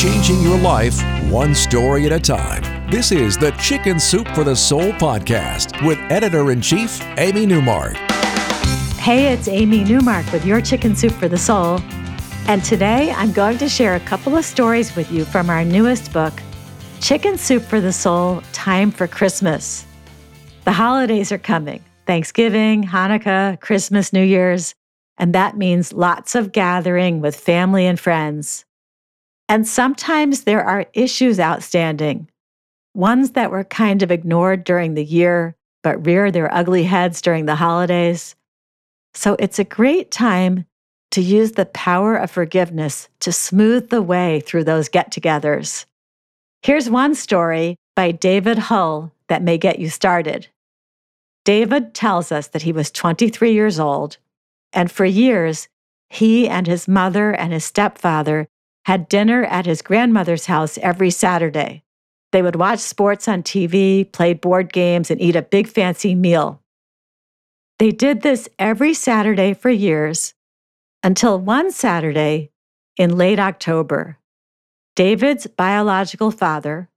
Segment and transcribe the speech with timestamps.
[0.00, 0.98] Changing your life
[1.30, 2.90] one story at a time.
[2.90, 7.96] This is the Chicken Soup for the Soul podcast with editor in chief, Amy Newmark.
[8.96, 11.82] Hey, it's Amy Newmark with your Chicken Soup for the Soul.
[12.46, 16.14] And today I'm going to share a couple of stories with you from our newest
[16.14, 16.32] book,
[17.02, 19.84] Chicken Soup for the Soul Time for Christmas.
[20.64, 24.74] The holidays are coming Thanksgiving, Hanukkah, Christmas, New Year's,
[25.18, 28.64] and that means lots of gathering with family and friends.
[29.50, 32.30] And sometimes there are issues outstanding,
[32.94, 37.46] ones that were kind of ignored during the year, but rear their ugly heads during
[37.46, 38.36] the holidays.
[39.12, 40.66] So it's a great time
[41.10, 45.84] to use the power of forgiveness to smooth the way through those get togethers.
[46.62, 50.46] Here's one story by David Hull that may get you started.
[51.44, 54.16] David tells us that he was 23 years old,
[54.72, 55.66] and for years,
[56.08, 58.46] he and his mother and his stepfather
[58.90, 61.84] had dinner at his grandmother's house every Saturday.
[62.32, 66.60] They would watch sports on TV, play board games, and eat a big fancy meal.
[67.78, 70.34] They did this every Saturday for years
[71.04, 72.50] until one Saturday
[72.96, 74.18] in late October.
[74.96, 76.88] David's biological father,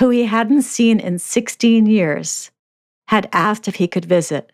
[0.00, 2.50] who he hadn't seen in 16 years,
[3.06, 4.50] had asked if he could visit.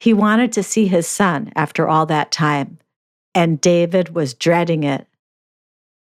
[0.00, 2.78] He wanted to see his son after all that time,
[3.34, 5.06] and David was dreading it.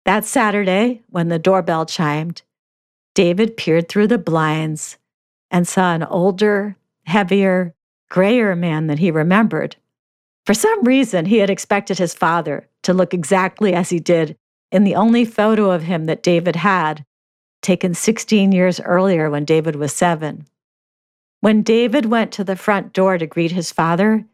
[0.08, 2.40] That Saturday, when the doorbell chimed,
[3.14, 4.96] David peered through the blinds
[5.50, 7.74] and saw an older, heavier,
[8.08, 9.76] grayer man than he remembered.
[10.46, 14.38] For some reason, he had expected his father to look exactly as he did
[14.72, 17.04] in the only photo of him that David had,
[17.60, 20.46] taken 16 years earlier when David was seven.
[21.40, 24.24] When David went to the front door to greet his father,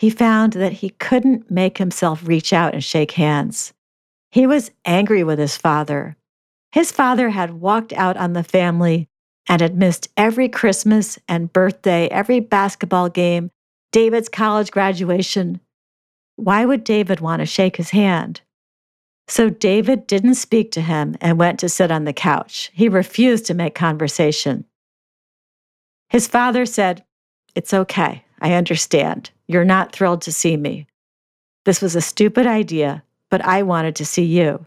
[0.00, 3.72] he found that he couldn't make himself reach out and shake hands.
[4.30, 6.16] He was angry with his father.
[6.72, 9.08] His father had walked out on the family
[9.48, 13.50] and had missed every Christmas and birthday, every basketball game,
[13.92, 15.60] David's college graduation.
[16.36, 18.40] Why would David want to shake his hand?
[19.28, 22.70] So David didn't speak to him and went to sit on the couch.
[22.74, 24.64] He refused to make conversation.
[26.08, 27.04] His father said,
[27.54, 28.24] It's okay.
[28.40, 29.30] I understand.
[29.48, 30.86] You're not thrilled to see me.
[31.64, 34.66] This was a stupid idea, but I wanted to see you.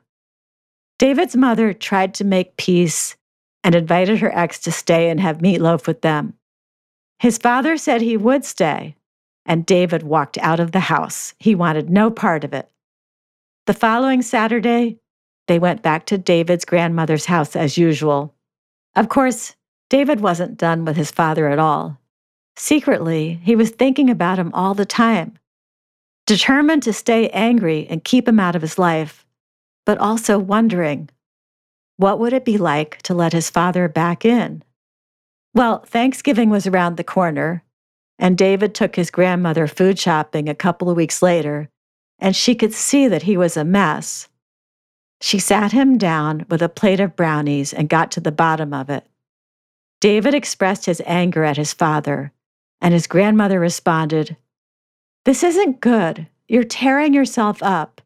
[0.98, 3.16] David's mother tried to make peace
[3.64, 6.34] and invited her ex to stay and have meatloaf with them.
[7.20, 8.96] His father said he would stay,
[9.46, 11.34] and David walked out of the house.
[11.40, 12.70] He wanted no part of it.
[13.66, 14.98] The following Saturday,
[15.48, 18.34] they went back to David's grandmother's house as usual.
[18.96, 19.56] Of course,
[19.90, 22.00] David wasn't done with his father at all.
[22.56, 25.38] Secretly, he was thinking about him all the time,
[26.30, 29.26] determined to stay angry and keep him out of his life,
[29.84, 31.10] but also wondering
[31.98, 34.64] what would it be like to let his father back in?
[35.56, 37.64] Well, Thanksgiving was around the corner,
[38.20, 41.68] and David took his grandmother food shopping a couple of weeks later,
[42.20, 44.30] and she could see that he was a mess.
[45.22, 48.92] She sat him down with a plate of brownies and got to the bottom of
[48.92, 49.08] it.
[50.00, 52.32] David expressed his anger at his father,
[52.80, 54.38] and his grandmother responded,
[55.26, 56.28] This isn't good.
[56.48, 58.02] You're tearing yourself up,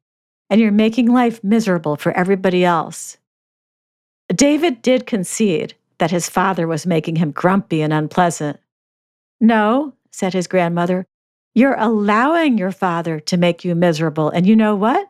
[0.49, 3.17] and you're making life miserable for everybody else.
[4.33, 8.59] David did concede that his father was making him grumpy and unpleasant.
[9.39, 11.05] No, said his grandmother,
[11.55, 14.29] you're allowing your father to make you miserable.
[14.29, 15.09] And you know what?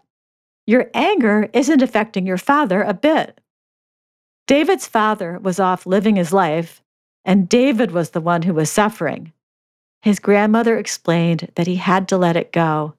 [0.68, 3.40] Your anger isn't affecting your father a bit.
[4.46, 6.82] David's father was off living his life,
[7.24, 9.32] and David was the one who was suffering.
[10.04, 12.96] His grandmother explained that he had to let it go.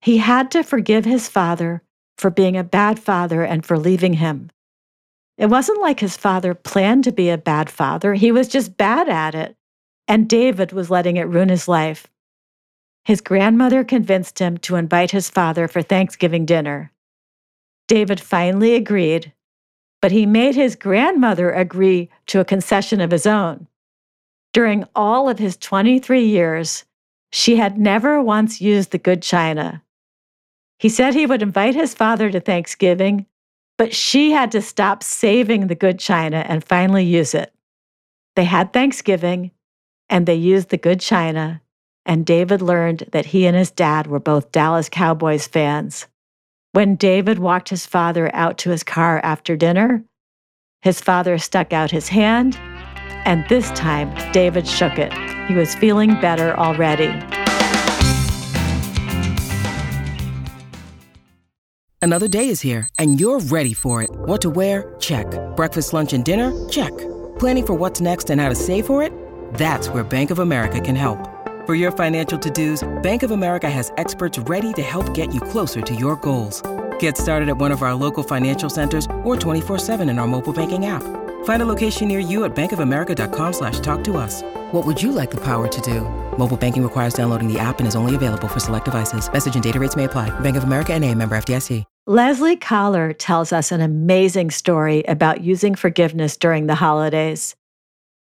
[0.00, 1.82] He had to forgive his father
[2.18, 4.50] for being a bad father and for leaving him.
[5.38, 9.08] It wasn't like his father planned to be a bad father, he was just bad
[9.08, 9.56] at it.
[10.08, 12.08] And David was letting it ruin his life.
[13.04, 16.90] His grandmother convinced him to invite his father for Thanksgiving dinner.
[17.86, 19.32] David finally agreed,
[20.00, 23.68] but he made his grandmother agree to a concession of his own.
[24.52, 26.84] During all of his 23 years,
[27.32, 29.82] she had never once used the good china.
[30.78, 33.26] He said he would invite his father to Thanksgiving,
[33.78, 37.52] but she had to stop saving the good china and finally use it.
[38.36, 39.52] They had Thanksgiving
[40.10, 41.62] and they used the good china,
[42.04, 46.06] and David learned that he and his dad were both Dallas Cowboys fans.
[46.72, 50.04] When David walked his father out to his car after dinner,
[50.82, 52.58] his father stuck out his hand,
[53.24, 55.12] and this time David shook it.
[55.48, 57.12] He was feeling better already.
[62.04, 64.10] Another day is here, and you're ready for it.
[64.12, 64.96] What to wear?
[64.98, 65.26] Check.
[65.54, 66.52] Breakfast, lunch, and dinner?
[66.68, 66.90] Check.
[67.38, 69.12] Planning for what's next and how to save for it?
[69.54, 71.28] That's where Bank of America can help.
[71.64, 75.80] For your financial to-dos, Bank of America has experts ready to help get you closer
[75.80, 76.60] to your goals.
[76.98, 80.86] Get started at one of our local financial centers or 24-7 in our mobile banking
[80.86, 81.21] app.
[81.44, 84.42] Find a location near you at bankofamerica.com slash talk to us.
[84.72, 86.00] What would you like the power to do?
[86.36, 89.32] Mobile banking requires downloading the app and is only available for select devices.
[89.32, 90.30] Message and data rates may apply.
[90.40, 91.84] Bank of America and a member FDIC.
[92.08, 97.54] Leslie Collar tells us an amazing story about using forgiveness during the holidays.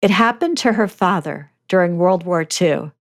[0.01, 2.93] It happened to her father during World War II.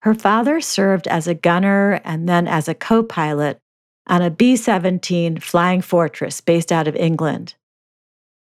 [0.00, 3.58] Her father served as a gunner and then as a co pilot
[4.06, 7.54] on a B 17 Flying Fortress based out of England.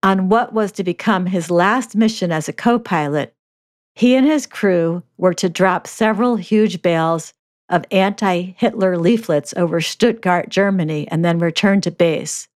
[0.06, 3.34] On what was to become his last mission as a co pilot,
[3.96, 7.34] he and his crew were to drop several huge bales
[7.70, 12.48] of anti Hitler leaflets over Stuttgart, Germany, and then return to base.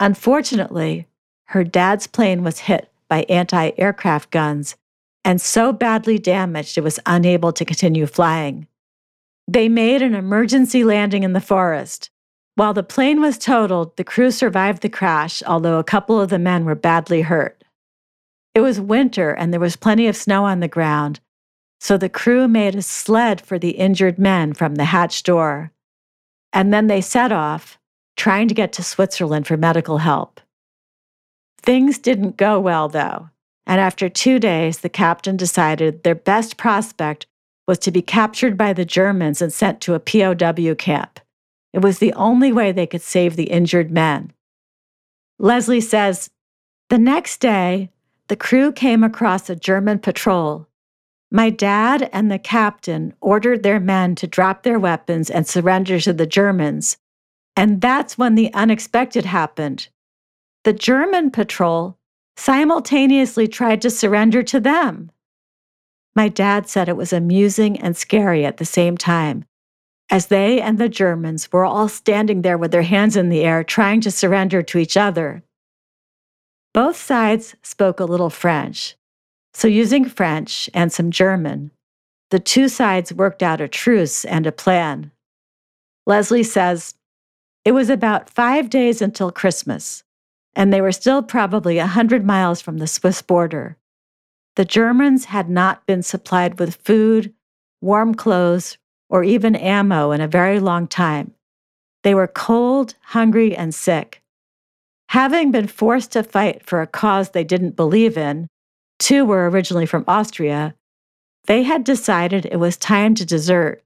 [0.00, 1.06] Unfortunately,
[1.46, 4.76] her dad's plane was hit by anti aircraft guns
[5.24, 8.66] and so badly damaged it was unable to continue flying.
[9.48, 12.10] They made an emergency landing in the forest.
[12.54, 16.38] While the plane was totaled, the crew survived the crash, although a couple of the
[16.38, 17.64] men were badly hurt.
[18.54, 21.20] It was winter and there was plenty of snow on the ground,
[21.78, 25.72] so the crew made a sled for the injured men from the hatch door.
[26.52, 27.78] And then they set off,
[28.16, 30.40] trying to get to Switzerland for medical help.
[31.62, 33.30] Things didn't go well, though
[33.70, 37.26] and after two days, the captain decided their best prospect
[37.68, 41.20] was to be captured by the Germans and sent to a POW camp.
[41.72, 44.32] It was the only way they could save the injured men.
[45.38, 46.30] Leslie says,
[46.88, 47.90] The next day,
[48.28, 50.68] the crew came across a German patrol.
[51.30, 56.12] My dad and the captain ordered their men to drop their weapons and surrender to
[56.12, 56.96] the Germans.
[57.56, 59.88] And that's when the unexpected happened.
[60.64, 61.98] The German patrol
[62.36, 65.10] simultaneously tried to surrender to them.
[66.14, 69.44] My dad said it was amusing and scary at the same time,
[70.10, 73.64] as they and the Germans were all standing there with their hands in the air
[73.64, 75.42] trying to surrender to each other.
[76.74, 78.96] Both sides spoke a little French,
[79.54, 81.70] so using French and some German,
[82.30, 85.10] the two sides worked out a truce and a plan.
[86.06, 86.94] Leslie says,
[87.64, 90.04] It was about five days until Christmas
[90.54, 93.76] and they were still probably a hundred miles from the Swiss border.
[94.56, 97.32] The Germans had not been supplied with food,
[97.80, 98.76] warm clothes,
[99.10, 101.34] or even ammo in a very long time.
[102.02, 104.22] They were cold, hungry, and sick.
[105.08, 108.46] Having been forced to fight for a cause they didn't believe in,
[108.98, 110.74] two were originally from Austria,
[111.46, 113.82] they had decided it was time to desert.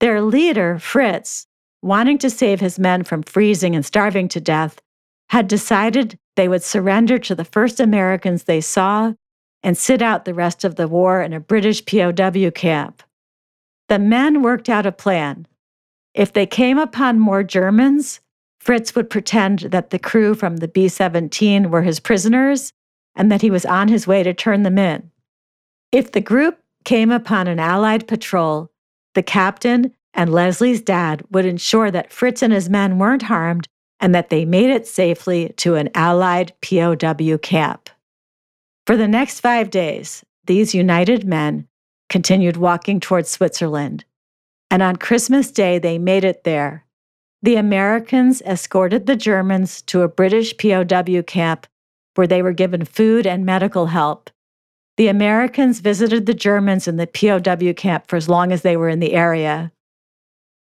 [0.00, 1.46] Their leader, Fritz,
[1.82, 4.80] wanting to save his men from freezing and starving to death,
[5.28, 9.12] had decided they would surrender to the first Americans they saw
[9.62, 13.02] and sit out the rest of the war in a British POW camp.
[13.88, 15.46] The men worked out a plan.
[16.14, 18.20] If they came upon more Germans,
[18.60, 22.72] Fritz would pretend that the crew from the B 17 were his prisoners
[23.16, 25.10] and that he was on his way to turn them in.
[25.90, 28.70] If the group came upon an Allied patrol,
[29.14, 33.66] the captain and Leslie's dad would ensure that Fritz and his men weren't harmed
[34.00, 37.88] and that they made it safely to an Allied POW camp.
[38.86, 41.68] For the next five days, these united men
[42.12, 44.04] continued walking towards Switzerland.
[44.70, 46.84] And on Christmas Day, they made it there.
[47.42, 51.66] The Americans escorted the Germans to a British POW camp
[52.14, 54.28] where they were given food and medical help.
[54.98, 58.90] The Americans visited the Germans in the POW camp for as long as they were
[58.90, 59.72] in the area.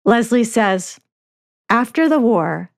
[0.04, 1.00] Leslie says,
[1.70, 2.72] After the war,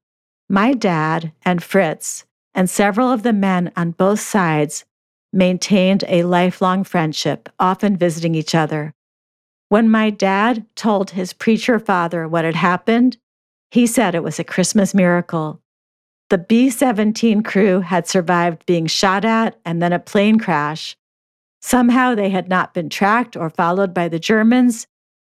[0.49, 4.83] my dad and Fritz and several of the men on both sides
[5.37, 8.93] maintained a lifelong friendship, often visiting each other.
[9.69, 13.17] When my dad told his preacher father what had happened,
[13.71, 15.61] he said it was a Christmas miracle.
[16.29, 20.97] The B 17 crew had survived being shot at and then a plane crash,
[21.61, 24.87] Somehow they had not been tracked or followed by the Germans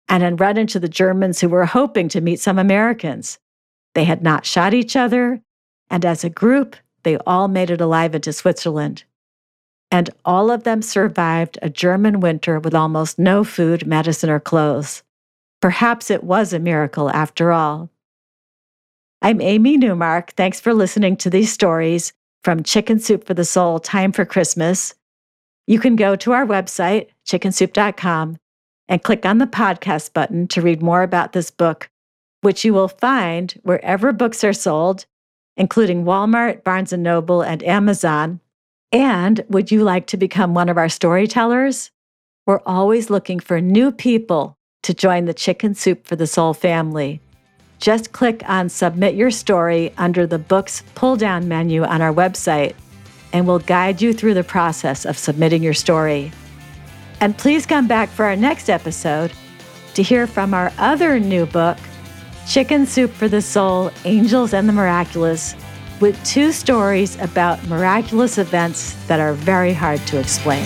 [0.10, 3.40] and had run into the Germans who were hoping to meet some Americans.
[3.94, 5.42] They had not shot each other,
[5.90, 9.04] and as a group, they all made it alive into Switzerland.
[9.90, 15.04] And all of them survived a German winter with almost no food, medicine, or clothes.
[15.62, 17.90] Perhaps it was a miracle after all.
[19.22, 20.32] I'm Amy Newmark.
[20.34, 22.14] Thanks for listening to these stories
[22.44, 24.94] from Chicken Soup for the Soul Time for Christmas.
[25.66, 28.38] You can go to our website, chickensoup.com,
[28.88, 31.90] and click on the podcast button to read more about this book,
[32.42, 35.06] which you will find wherever books are sold,
[35.58, 38.40] including Walmart, Barnes & Noble, and Amazon.
[38.92, 41.92] And would you like to become one of our storytellers?
[42.46, 47.20] We're always looking for new people to join the Chicken Soup for the Soul family.
[47.80, 52.76] Just click on Submit Your Story under the Books pull down menu on our website,
[53.34, 56.32] and we'll guide you through the process of submitting your story.
[57.20, 59.34] And please come back for our next episode
[59.96, 61.78] to hear from our other new book,
[62.48, 65.54] Chicken Soup for the Soul Angels and the Miraculous,
[66.00, 70.66] with two stories about miraculous events that are very hard to explain.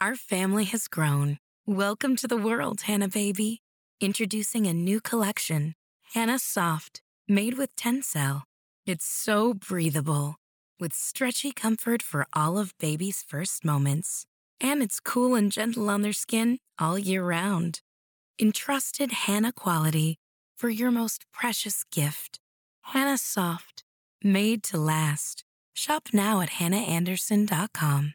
[0.00, 1.38] Our family has grown.
[1.64, 3.62] Welcome to the world, Hanna Baby.
[4.00, 5.76] Introducing a new collection,
[6.12, 8.42] Hanna Soft, made with Tencel.
[8.84, 10.34] It's so breathable,
[10.80, 14.26] with stretchy comfort for all of baby's first moments.
[14.60, 17.80] And it's cool and gentle on their skin all year round.
[18.42, 20.16] Entrusted Hanna quality
[20.56, 22.40] for your most precious gift.
[22.92, 23.84] Hanna Soft,
[24.24, 25.44] made to last.
[25.72, 28.14] Shop now at hannaandersson.com.